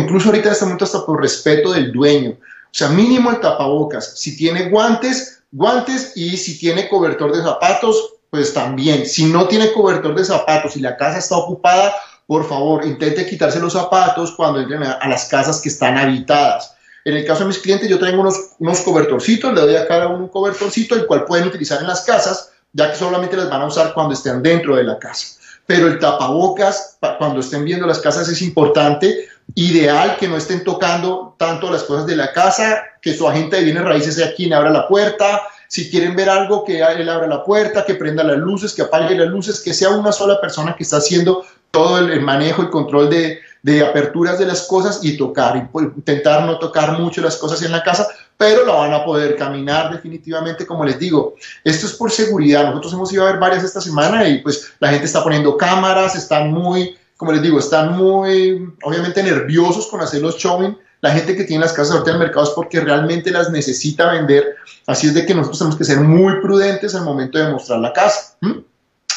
incluso 0.00 0.30
ahorita 0.30 0.46
en 0.46 0.52
este 0.52 0.64
momento 0.64 0.86
hasta 0.86 1.04
por 1.04 1.20
respeto 1.20 1.70
del 1.72 1.92
dueño. 1.92 2.30
O 2.30 2.70
sea, 2.70 2.88
mínimo 2.88 3.30
el 3.30 3.40
tapabocas. 3.40 4.18
Si 4.18 4.38
tiene 4.38 4.70
guantes, 4.70 5.33
guantes 5.54 6.12
y 6.16 6.36
si 6.36 6.58
tiene 6.58 6.88
cobertor 6.88 7.34
de 7.34 7.42
zapatos, 7.42 8.14
pues 8.28 8.52
también. 8.52 9.06
Si 9.06 9.26
no 9.26 9.46
tiene 9.46 9.72
cobertor 9.72 10.14
de 10.14 10.24
zapatos 10.24 10.76
y 10.76 10.80
la 10.80 10.96
casa 10.96 11.18
está 11.18 11.36
ocupada, 11.36 11.94
por 12.26 12.46
favor, 12.48 12.84
intente 12.84 13.24
quitarse 13.24 13.60
los 13.60 13.72
zapatos 13.72 14.32
cuando 14.32 14.60
entren 14.60 14.82
a, 14.82 15.08
las 15.08 15.26
casas 15.26 15.60
que 15.60 15.68
están 15.68 15.96
habitadas. 15.96 16.74
En 17.04 17.14
el 17.14 17.24
caso 17.24 17.40
de 17.40 17.48
mis 17.48 17.58
clientes, 17.58 17.88
yo 17.88 17.98
tengo 17.98 18.22
unos, 18.22 18.34
unos 18.58 18.80
cobertorcitos, 18.80 19.54
le 19.54 19.60
doy 19.60 19.76
a 19.76 19.86
cada 19.86 20.08
uno 20.08 20.24
un 20.24 20.28
cobertorcito, 20.28 20.96
el 20.96 21.06
cual 21.06 21.24
pueden 21.24 21.46
utilizar 21.46 21.80
en 21.80 21.86
las 21.86 22.00
casas, 22.00 22.50
ya 22.72 22.90
que 22.90 22.96
solamente 22.96 23.36
les 23.36 23.48
van 23.48 23.62
a 23.62 23.66
usar 23.66 23.94
cuando 23.94 24.14
estén 24.14 24.42
dentro 24.42 24.74
de 24.74 24.84
la 24.84 24.98
casa. 24.98 25.38
Pero 25.66 25.86
el 25.86 25.98
tapabocas, 25.98 26.98
cuando 27.18 27.40
estén 27.40 27.64
viendo 27.64 27.86
las 27.86 28.00
casas, 28.00 28.28
es 28.28 28.42
importante. 28.42 29.28
Ideal 29.54 30.16
que 30.16 30.28
no 30.28 30.36
estén 30.36 30.64
tocando 30.64 31.36
tanto 31.38 31.70
las 31.70 31.84
cosas 31.84 32.06
de 32.06 32.16
la 32.16 32.32
casa, 32.32 32.82
que 33.00 33.14
su 33.14 33.28
agente 33.28 33.56
de 33.56 33.64
bienes 33.64 33.84
raíces 33.84 34.16
sea 34.16 34.34
quien 34.34 34.52
abra 34.52 34.70
la 34.70 34.88
puerta, 34.88 35.42
si 35.68 35.90
quieren 35.90 36.14
ver 36.14 36.28
algo, 36.28 36.64
que 36.64 36.80
él 36.80 37.08
abra 37.08 37.26
la 37.26 37.42
puerta, 37.42 37.84
que 37.84 37.96
prenda 37.96 38.22
las 38.22 38.38
luces, 38.38 38.72
que 38.72 38.82
apague 38.82 39.16
las 39.16 39.28
luces, 39.28 39.60
que 39.60 39.74
sea 39.74 39.90
una 39.90 40.12
sola 40.12 40.40
persona 40.40 40.76
que 40.76 40.84
está 40.84 40.98
haciendo 40.98 41.44
todo 41.72 41.98
el, 41.98 42.20
manejo 42.22 42.62
y 42.62 42.70
control 42.70 43.10
de, 43.10 43.40
aperturas 43.82 44.38
de 44.38 44.46
las 44.46 44.68
cosas 44.68 45.00
y 45.02 45.16
tocar, 45.16 45.68
pues, 45.72 45.86
intentar 45.96 46.44
no 46.44 46.58
tocar 46.58 46.98
mucho 46.98 47.20
las 47.20 47.36
cosas 47.36 47.60
en 47.62 47.72
la 47.72 47.82
casa, 47.82 48.06
pero 48.36 48.64
la 48.64 48.74
van 48.74 48.92
a 48.92 49.04
poder 49.04 49.34
caminar 49.36 49.92
definitivamente, 49.92 50.64
como 50.64 50.84
les 50.84 50.98
digo. 50.98 51.34
Esto 51.64 51.86
es 51.86 51.94
por 51.94 52.12
seguridad. 52.12 52.66
Nosotros 52.68 52.92
hemos 52.92 53.12
ido 53.12 53.24
a 53.26 53.32
ver 53.32 53.40
varias 53.40 53.64
esta 53.64 53.80
semana 53.80 54.28
y 54.28 54.38
pues 54.38 54.72
la 54.78 54.90
gente 54.90 55.06
está 55.06 55.24
poniendo 55.24 55.56
cámaras, 55.56 56.14
están 56.14 56.52
muy, 56.52 56.96
como 57.16 57.32
les 57.32 57.42
digo, 57.42 57.58
están 57.58 57.96
muy, 57.96 58.74
obviamente 58.82 59.22
nerviosos 59.22 59.86
con 59.86 60.00
hacer 60.00 60.20
los 60.20 60.36
showing 60.36 60.76
la 61.04 61.10
gente 61.10 61.36
que 61.36 61.44
tiene 61.44 61.62
las 61.62 61.74
casas 61.74 61.92
ahorita 61.92 62.12
en 62.12 62.14
el 62.14 62.22
mercado 62.22 62.46
es 62.46 62.52
porque 62.54 62.80
realmente 62.80 63.30
las 63.30 63.50
necesita 63.50 64.10
vender. 64.10 64.56
Así 64.86 65.06
es 65.06 65.12
de 65.12 65.26
que 65.26 65.34
nosotros 65.34 65.58
tenemos 65.58 65.76
que 65.76 65.84
ser 65.84 66.00
muy 66.00 66.40
prudentes 66.40 66.94
al 66.94 67.04
momento 67.04 67.36
de 67.36 67.52
mostrar 67.52 67.80
la 67.80 67.92
casa. 67.92 68.38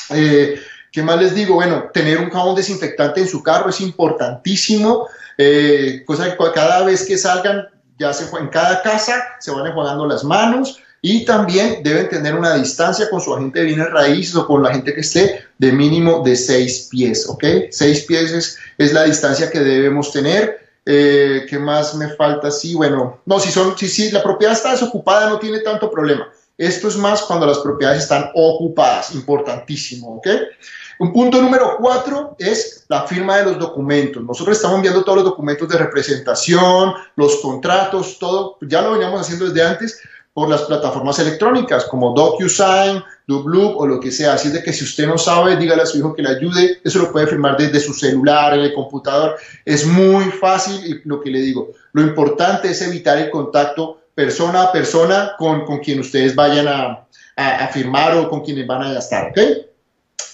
Eh, 0.10 0.60
¿Qué 0.92 1.02
más 1.02 1.18
les 1.18 1.34
digo? 1.34 1.56
Bueno, 1.56 1.86
tener 1.94 2.18
un 2.18 2.30
jabón 2.30 2.58
desinfectante 2.58 3.22
en 3.22 3.28
su 3.30 3.42
carro 3.42 3.70
es 3.70 3.80
importantísimo. 3.80 5.08
Eh, 5.38 6.04
cosa 6.06 6.30
que 6.30 6.52
cada 6.54 6.84
vez 6.84 7.08
que 7.08 7.18
salgan, 7.18 7.70
ya 7.98 8.12
se 8.12 8.36
en 8.36 8.50
cada 8.50 8.82
casa 8.82 9.24
se 9.40 9.52
van 9.52 9.68
enjuagando 9.68 10.06
las 10.06 10.26
manos 10.26 10.82
y 11.10 11.24
también 11.24 11.84
deben 11.84 12.10
tener 12.10 12.36
una 12.36 12.56
distancia 12.56 13.10
con 13.10 13.22
su 13.22 13.34
agente 13.34 13.60
de 13.60 13.66
bienes 13.66 13.90
raíces 13.92 14.36
o 14.36 14.46
con 14.46 14.62
la 14.62 14.74
gente 14.74 14.94
que 14.94 15.00
esté 15.00 15.46
de 15.58 15.72
mínimo 15.72 16.22
de 16.22 16.36
seis 16.36 16.90
pies, 16.92 17.30
¿ok? 17.30 17.46
Seis 17.72 18.02
pies 18.02 18.34
es, 18.34 18.58
es 18.78 18.92
la 18.92 19.06
distancia 19.06 19.50
que 19.50 19.62
debemos 19.62 20.12
tener. 20.12 20.68
Eh, 20.86 21.46
¿Qué 21.50 21.60
más 21.60 21.96
me 21.96 22.10
falta? 22.10 22.52
Sí, 22.52 22.76
bueno, 22.76 23.22
no, 23.26 23.40
si, 23.40 23.52
son, 23.52 23.78
si, 23.78 23.88
si 23.88 24.12
la 24.12 24.22
propiedad 24.22 24.54
está 24.54 24.72
desocupada 24.72 25.30
no 25.30 25.40
tiene 25.40 25.60
tanto 25.60 25.90
problema. 25.90 26.28
Esto 26.58 26.90
es 26.90 26.98
más 26.98 27.22
cuando 27.22 27.46
las 27.46 27.60
propiedades 27.60 28.04
están 28.04 28.30
ocupadas, 28.36 29.16
importantísimo, 29.16 30.18
¿ok? 30.18 30.28
Un 31.00 31.14
punto 31.14 31.42
número 31.42 31.78
cuatro 31.80 32.36
es 32.38 32.84
la 32.90 33.08
firma 33.08 33.38
de 33.38 33.46
los 33.46 33.60
documentos. 33.60 34.22
Nosotros 34.24 34.58
estamos 34.58 34.78
enviando 34.78 35.06
todos 35.06 35.20
los 35.20 35.26
documentos 35.26 35.70
de 35.70 35.78
representación, 35.78 36.96
los 37.16 37.38
contratos, 37.38 38.18
todo, 38.20 38.58
ya 38.62 38.82
lo 38.82 38.94
veníamos 38.94 39.22
haciendo 39.22 39.46
desde 39.46 39.66
antes, 39.66 40.02
por 40.38 40.50
las 40.50 40.62
plataformas 40.62 41.18
electrónicas 41.18 41.86
como 41.86 42.14
DocuSign, 42.14 43.04
Dubloop 43.26 43.76
o 43.76 43.88
lo 43.88 44.00
que 44.00 44.12
sea. 44.12 44.34
Así 44.34 44.50
es 44.50 44.54
de 44.54 44.62
que 44.62 44.72
si 44.72 44.84
usted 44.84 45.08
no 45.08 45.18
sabe, 45.18 45.56
dígale 45.56 45.82
a 45.82 45.86
su 45.88 45.98
hijo 45.98 46.14
que 46.14 46.22
le 46.22 46.30
ayude. 46.30 46.80
Eso 46.84 47.00
lo 47.00 47.12
puede 47.12 47.26
firmar 47.26 47.58
desde 47.58 47.80
su 47.80 47.92
celular, 47.92 48.54
en 48.54 48.60
el 48.60 48.72
computador. 48.72 49.36
Es 49.66 49.88
muy 49.88 50.26
fácil 50.26 50.86
y 50.86 51.10
lo 51.10 51.22
que 51.22 51.32
le 51.32 51.40
digo. 51.40 51.72
Lo 51.92 52.04
importante 52.04 52.70
es 52.70 52.80
evitar 52.84 53.18
el 53.18 53.32
contacto 53.32 54.02
persona 54.14 54.62
a 54.62 54.72
persona 54.72 55.32
con, 55.40 55.66
con 55.66 55.80
quien 55.80 56.02
ustedes 56.02 56.36
vayan 56.36 56.68
a, 56.68 57.08
a, 57.36 57.68
firmar 57.70 58.16
o 58.16 58.30
con 58.30 58.42
quienes 58.42 58.68
van 58.68 58.84
a 58.84 59.00
estar. 59.00 59.32
¿okay? 59.32 59.66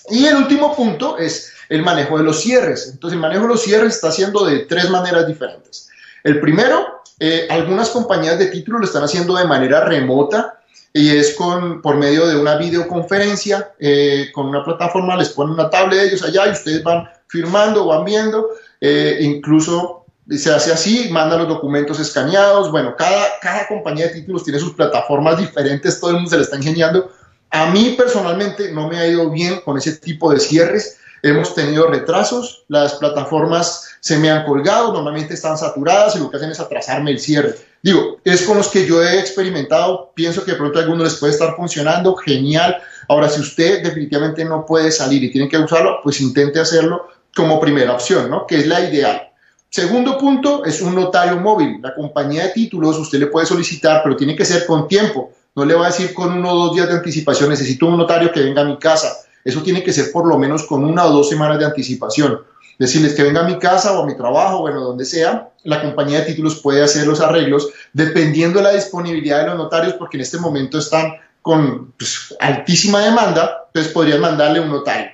Y 0.10 0.26
el 0.26 0.36
último 0.36 0.76
punto 0.76 1.18
es 1.18 1.54
el 1.70 1.82
manejo 1.82 2.18
de 2.18 2.26
los 2.26 2.42
cierres. 2.42 2.90
Entonces, 2.92 3.16
el 3.16 3.22
manejo 3.22 3.44
de 3.44 3.48
los 3.54 3.64
cierres 3.64 3.96
está 3.96 4.10
haciendo 4.10 4.46
de 4.46 4.66
tres 4.66 4.90
maneras 4.90 5.26
diferentes. 5.26 5.88
El 6.26 6.42
primero 6.42 7.03
eh, 7.20 7.48
algunas 7.50 7.90
compañías 7.90 8.40
de 8.40 8.48
títulos 8.48 8.82
lo 8.82 8.88
están 8.88 9.04
haciendo 9.04 9.36
de 9.36 9.46
manera 9.46 9.86
remota 9.86 10.60
y 10.94 11.10
es 11.10 11.34
con, 11.34 11.82
por 11.82 11.98
medio 11.98 12.28
de 12.28 12.38
una 12.38 12.56
videoconferencia, 12.56 13.72
eh, 13.80 14.30
con 14.34 14.48
una 14.48 14.64
plataforma, 14.64 15.16
les 15.16 15.30
ponen 15.30 15.54
una 15.54 15.70
tablet 15.70 16.00
de 16.00 16.08
ellos 16.08 16.24
allá 16.24 16.48
y 16.48 16.52
ustedes 16.52 16.84
van 16.84 17.10
firmando, 17.28 17.88
van 17.88 18.06
viendo, 18.06 18.50
eh, 18.80 19.18
incluso 19.22 20.06
se 20.30 20.54
hace 20.54 20.72
así, 20.72 21.10
mandan 21.10 21.40
los 21.40 21.48
documentos 21.48 22.00
escaneados, 22.00 22.72
bueno, 22.72 22.96
cada, 22.96 23.26
cada 23.42 23.68
compañía 23.68 24.08
de 24.08 24.14
títulos 24.14 24.44
tiene 24.44 24.60
sus 24.60 24.74
plataformas 24.74 25.38
diferentes, 25.38 26.00
todo 26.00 26.12
el 26.12 26.18
mundo 26.18 26.30
se 26.30 26.38
le 26.38 26.44
está 26.44 26.58
ingeniando. 26.58 27.12
A 27.50 27.72
mí 27.72 27.96
personalmente 27.98 28.72
no 28.72 28.88
me 28.88 28.98
ha 28.98 29.08
ido 29.08 29.30
bien 29.30 29.62
con 29.66 29.78
ese 29.78 29.98
tipo 29.98 30.32
de 30.32 30.40
cierres, 30.40 30.98
hemos 31.24 31.56
tenido 31.56 31.88
retrasos, 31.88 32.64
las 32.68 32.96
plataformas 32.96 33.93
se 34.04 34.18
me 34.18 34.30
han 34.30 34.44
colgado, 34.44 34.92
normalmente 34.92 35.34
están 35.34 35.58
saturadas 35.58 36.18
y 36.18 36.20
lo 36.20 36.30
que 36.30 36.36
hacen 36.36 36.50
es 36.50 36.60
atrasarme 36.60 37.12
el 37.12 37.20
cierre. 37.22 37.56
Digo, 37.82 38.18
es 38.26 38.42
con 38.42 38.58
los 38.58 38.68
que 38.68 38.86
yo 38.86 39.02
he 39.02 39.18
experimentado, 39.18 40.12
pienso 40.14 40.44
que 40.44 40.52
de 40.52 40.58
pronto 40.58 40.78
a 40.78 40.82
algunos 40.82 41.06
les 41.06 41.16
puede 41.16 41.32
estar 41.32 41.56
funcionando, 41.56 42.14
genial. 42.18 42.76
Ahora, 43.08 43.30
si 43.30 43.40
usted 43.40 43.82
definitivamente 43.82 44.44
no 44.44 44.66
puede 44.66 44.92
salir 44.92 45.24
y 45.24 45.32
tiene 45.32 45.48
que 45.48 45.58
usarlo, 45.58 46.02
pues 46.04 46.20
intente 46.20 46.60
hacerlo 46.60 47.08
como 47.34 47.62
primera 47.62 47.94
opción, 47.94 48.30
¿no? 48.30 48.46
Que 48.46 48.58
es 48.58 48.68
la 48.68 48.82
ideal. 48.82 49.30
Segundo 49.70 50.18
punto 50.18 50.66
es 50.66 50.82
un 50.82 50.96
notario 50.96 51.38
móvil. 51.38 51.80
La 51.82 51.96
compañía 51.96 52.48
de 52.48 52.50
títulos 52.50 52.98
usted 52.98 53.20
le 53.20 53.28
puede 53.28 53.46
solicitar, 53.46 54.02
pero 54.04 54.18
tiene 54.18 54.36
que 54.36 54.44
ser 54.44 54.66
con 54.66 54.86
tiempo. 54.90 55.32
No 55.56 55.64
le 55.64 55.76
va 55.76 55.86
a 55.86 55.92
decir 55.92 56.14
con 56.14 56.34
uno 56.34 56.52
o 56.52 56.66
dos 56.66 56.76
días 56.76 56.90
de 56.90 56.96
anticipación, 56.96 57.50
necesito 57.50 57.86
un 57.86 57.96
notario 57.96 58.34
que 58.34 58.42
venga 58.42 58.64
a 58.64 58.66
mi 58.66 58.78
casa. 58.78 59.14
Eso 59.46 59.62
tiene 59.62 59.82
que 59.82 59.94
ser 59.94 60.12
por 60.12 60.28
lo 60.28 60.38
menos 60.38 60.64
con 60.64 60.84
una 60.84 61.06
o 61.06 61.12
dos 61.14 61.30
semanas 61.30 61.58
de 61.58 61.66
anticipación 61.66 62.42
decirles 62.80 63.14
que 63.14 63.24
venga 63.24 63.42
a 63.42 63.48
mi 63.48 63.60
casa 63.60 63.98
o 63.98 64.04
a 64.04 64.06
mi 64.06 64.16
trabajo, 64.16 64.60
bueno, 64.60 64.82
donde 64.82 65.06
sea, 65.06 65.50
la 65.64 65.82
compañía 65.82 66.20
de 66.20 66.26
títulos 66.26 66.62
puede 66.62 66.84
hacer 66.84 67.08
los 67.08 67.22
arreglos 67.22 67.70
dependiendo 67.94 68.60
de 68.60 68.64
la 68.64 68.74
disponibilidad 68.74 69.42
de 69.42 69.48
los 69.48 69.58
notarios, 69.58 69.94
porque 69.94 70.18
en 70.18 70.22
este 70.22 70.38
momento 70.38 70.80
están 70.80 71.14
con 71.42 71.92
pues, 71.98 72.36
altísima 72.40 73.02
demanda, 73.02 73.66
entonces 73.68 73.92
podrían 73.92 74.22
mandarle 74.22 74.60
un 74.60 74.70
notario. 74.70 75.12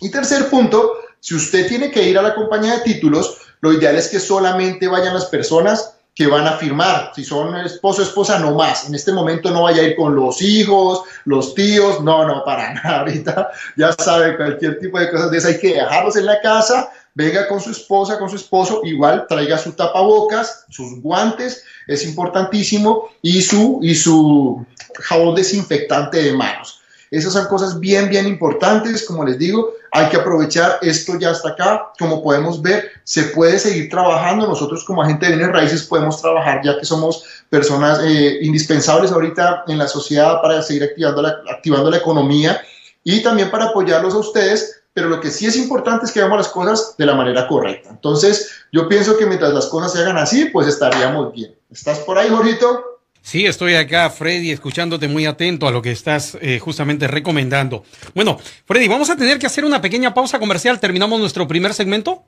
Y 0.00 0.10
tercer 0.10 0.48
punto, 0.48 0.92
si 1.20 1.34
usted 1.34 1.66
tiene 1.68 1.90
que 1.90 2.08
ir 2.08 2.16
a 2.18 2.22
la 2.22 2.34
compañía 2.34 2.74
de 2.74 2.82
títulos, 2.82 3.38
lo 3.60 3.72
ideal 3.72 3.96
es 3.96 4.08
que 4.08 4.20
solamente 4.20 4.86
vayan 4.86 5.14
las 5.14 5.26
personas 5.26 5.97
que 6.18 6.26
van 6.26 6.48
a 6.48 6.54
firmar. 6.54 7.12
Si 7.14 7.22
son 7.22 7.56
esposo, 7.58 8.02
esposa, 8.02 8.40
no 8.40 8.56
más. 8.56 8.88
En 8.88 8.94
este 8.96 9.12
momento 9.12 9.52
no 9.52 9.62
vaya 9.62 9.82
a 9.82 9.84
ir 9.84 9.94
con 9.94 10.16
los 10.16 10.42
hijos, 10.42 11.02
los 11.24 11.54
tíos, 11.54 12.02
no, 12.02 12.26
no, 12.26 12.42
para 12.44 12.74
nada. 12.74 12.98
Ahorita 12.98 13.52
ya 13.76 13.92
sabe, 13.92 14.36
cualquier 14.36 14.80
tipo 14.80 14.98
de 14.98 15.12
cosas 15.12 15.30
de 15.30 15.38
esas 15.38 15.52
hay 15.52 15.60
que 15.60 15.74
dejarlos 15.74 16.16
en 16.16 16.26
la 16.26 16.40
casa, 16.40 16.90
venga 17.14 17.46
con 17.46 17.60
su 17.60 17.70
esposa, 17.70 18.18
con 18.18 18.28
su 18.28 18.34
esposo, 18.34 18.80
igual 18.82 19.26
traiga 19.28 19.58
su 19.58 19.70
tapabocas, 19.74 20.64
sus 20.70 21.00
guantes, 21.00 21.62
es 21.86 22.04
importantísimo, 22.04 23.10
y 23.22 23.40
su, 23.40 23.78
y 23.80 23.94
su 23.94 24.66
jabón 24.94 25.36
desinfectante 25.36 26.20
de 26.20 26.32
manos. 26.32 26.80
Esas 27.12 27.32
son 27.32 27.46
cosas 27.46 27.78
bien, 27.78 28.08
bien 28.08 28.26
importantes. 28.26 29.06
Como 29.06 29.24
les 29.24 29.38
digo, 29.38 29.72
hay 29.92 30.08
que 30.08 30.16
aprovechar 30.16 30.78
esto 30.82 31.18
ya 31.18 31.30
hasta 31.30 31.50
acá. 31.50 31.92
Como 31.98 32.22
podemos 32.22 32.60
ver, 32.60 32.90
se 33.04 33.24
puede 33.24 33.58
seguir 33.58 33.88
trabajando. 33.88 34.46
Nosotros 34.46 34.84
como 34.84 35.02
agente 35.02 35.26
de 35.26 35.36
bienes 35.36 35.54
raíces 35.54 35.82
podemos 35.84 36.20
trabajar 36.20 36.60
ya 36.64 36.78
que 36.78 36.84
somos 36.84 37.24
personas 37.48 38.00
eh, 38.04 38.38
indispensables 38.42 39.12
ahorita 39.12 39.64
en 39.68 39.78
la 39.78 39.88
sociedad 39.88 40.40
para 40.42 40.62
seguir 40.62 40.84
activando 40.84 41.22
la, 41.22 41.36
activando 41.50 41.90
la 41.90 41.98
economía 41.98 42.60
y 43.04 43.22
también 43.22 43.50
para 43.50 43.66
apoyarlos 43.66 44.14
a 44.14 44.18
ustedes. 44.18 44.82
Pero 44.94 45.08
lo 45.08 45.20
que 45.20 45.30
sí 45.30 45.46
es 45.46 45.56
importante 45.56 46.06
es 46.06 46.12
que 46.12 46.18
hagamos 46.18 46.38
las 46.38 46.48
cosas 46.48 46.96
de 46.98 47.06
la 47.06 47.14
manera 47.14 47.46
correcta. 47.46 47.90
Entonces, 47.90 48.50
yo 48.72 48.88
pienso 48.88 49.16
que 49.16 49.26
mientras 49.26 49.54
las 49.54 49.66
cosas 49.66 49.92
se 49.92 50.00
hagan 50.00 50.18
así, 50.18 50.46
pues 50.46 50.66
estaríamos 50.66 51.32
bien. 51.32 51.54
¿Estás 51.70 52.00
por 52.00 52.18
ahí, 52.18 52.28
Jorito? 52.28 52.97
Sí, 53.22 53.46
estoy 53.46 53.74
acá, 53.74 54.08
Freddy, 54.10 54.50
escuchándote 54.50 55.08
muy 55.08 55.26
atento 55.26 55.68
a 55.68 55.70
lo 55.70 55.82
que 55.82 55.90
estás 55.90 56.36
eh, 56.40 56.58
justamente 56.58 57.06
recomendando. 57.06 57.84
Bueno, 58.14 58.38
Freddy, 58.64 58.88
vamos 58.88 59.10
a 59.10 59.16
tener 59.16 59.38
que 59.38 59.46
hacer 59.46 59.64
una 59.64 59.80
pequeña 59.80 60.14
pausa 60.14 60.38
comercial. 60.38 60.80
¿Terminamos 60.80 61.20
nuestro 61.20 61.46
primer 61.46 61.74
segmento? 61.74 62.24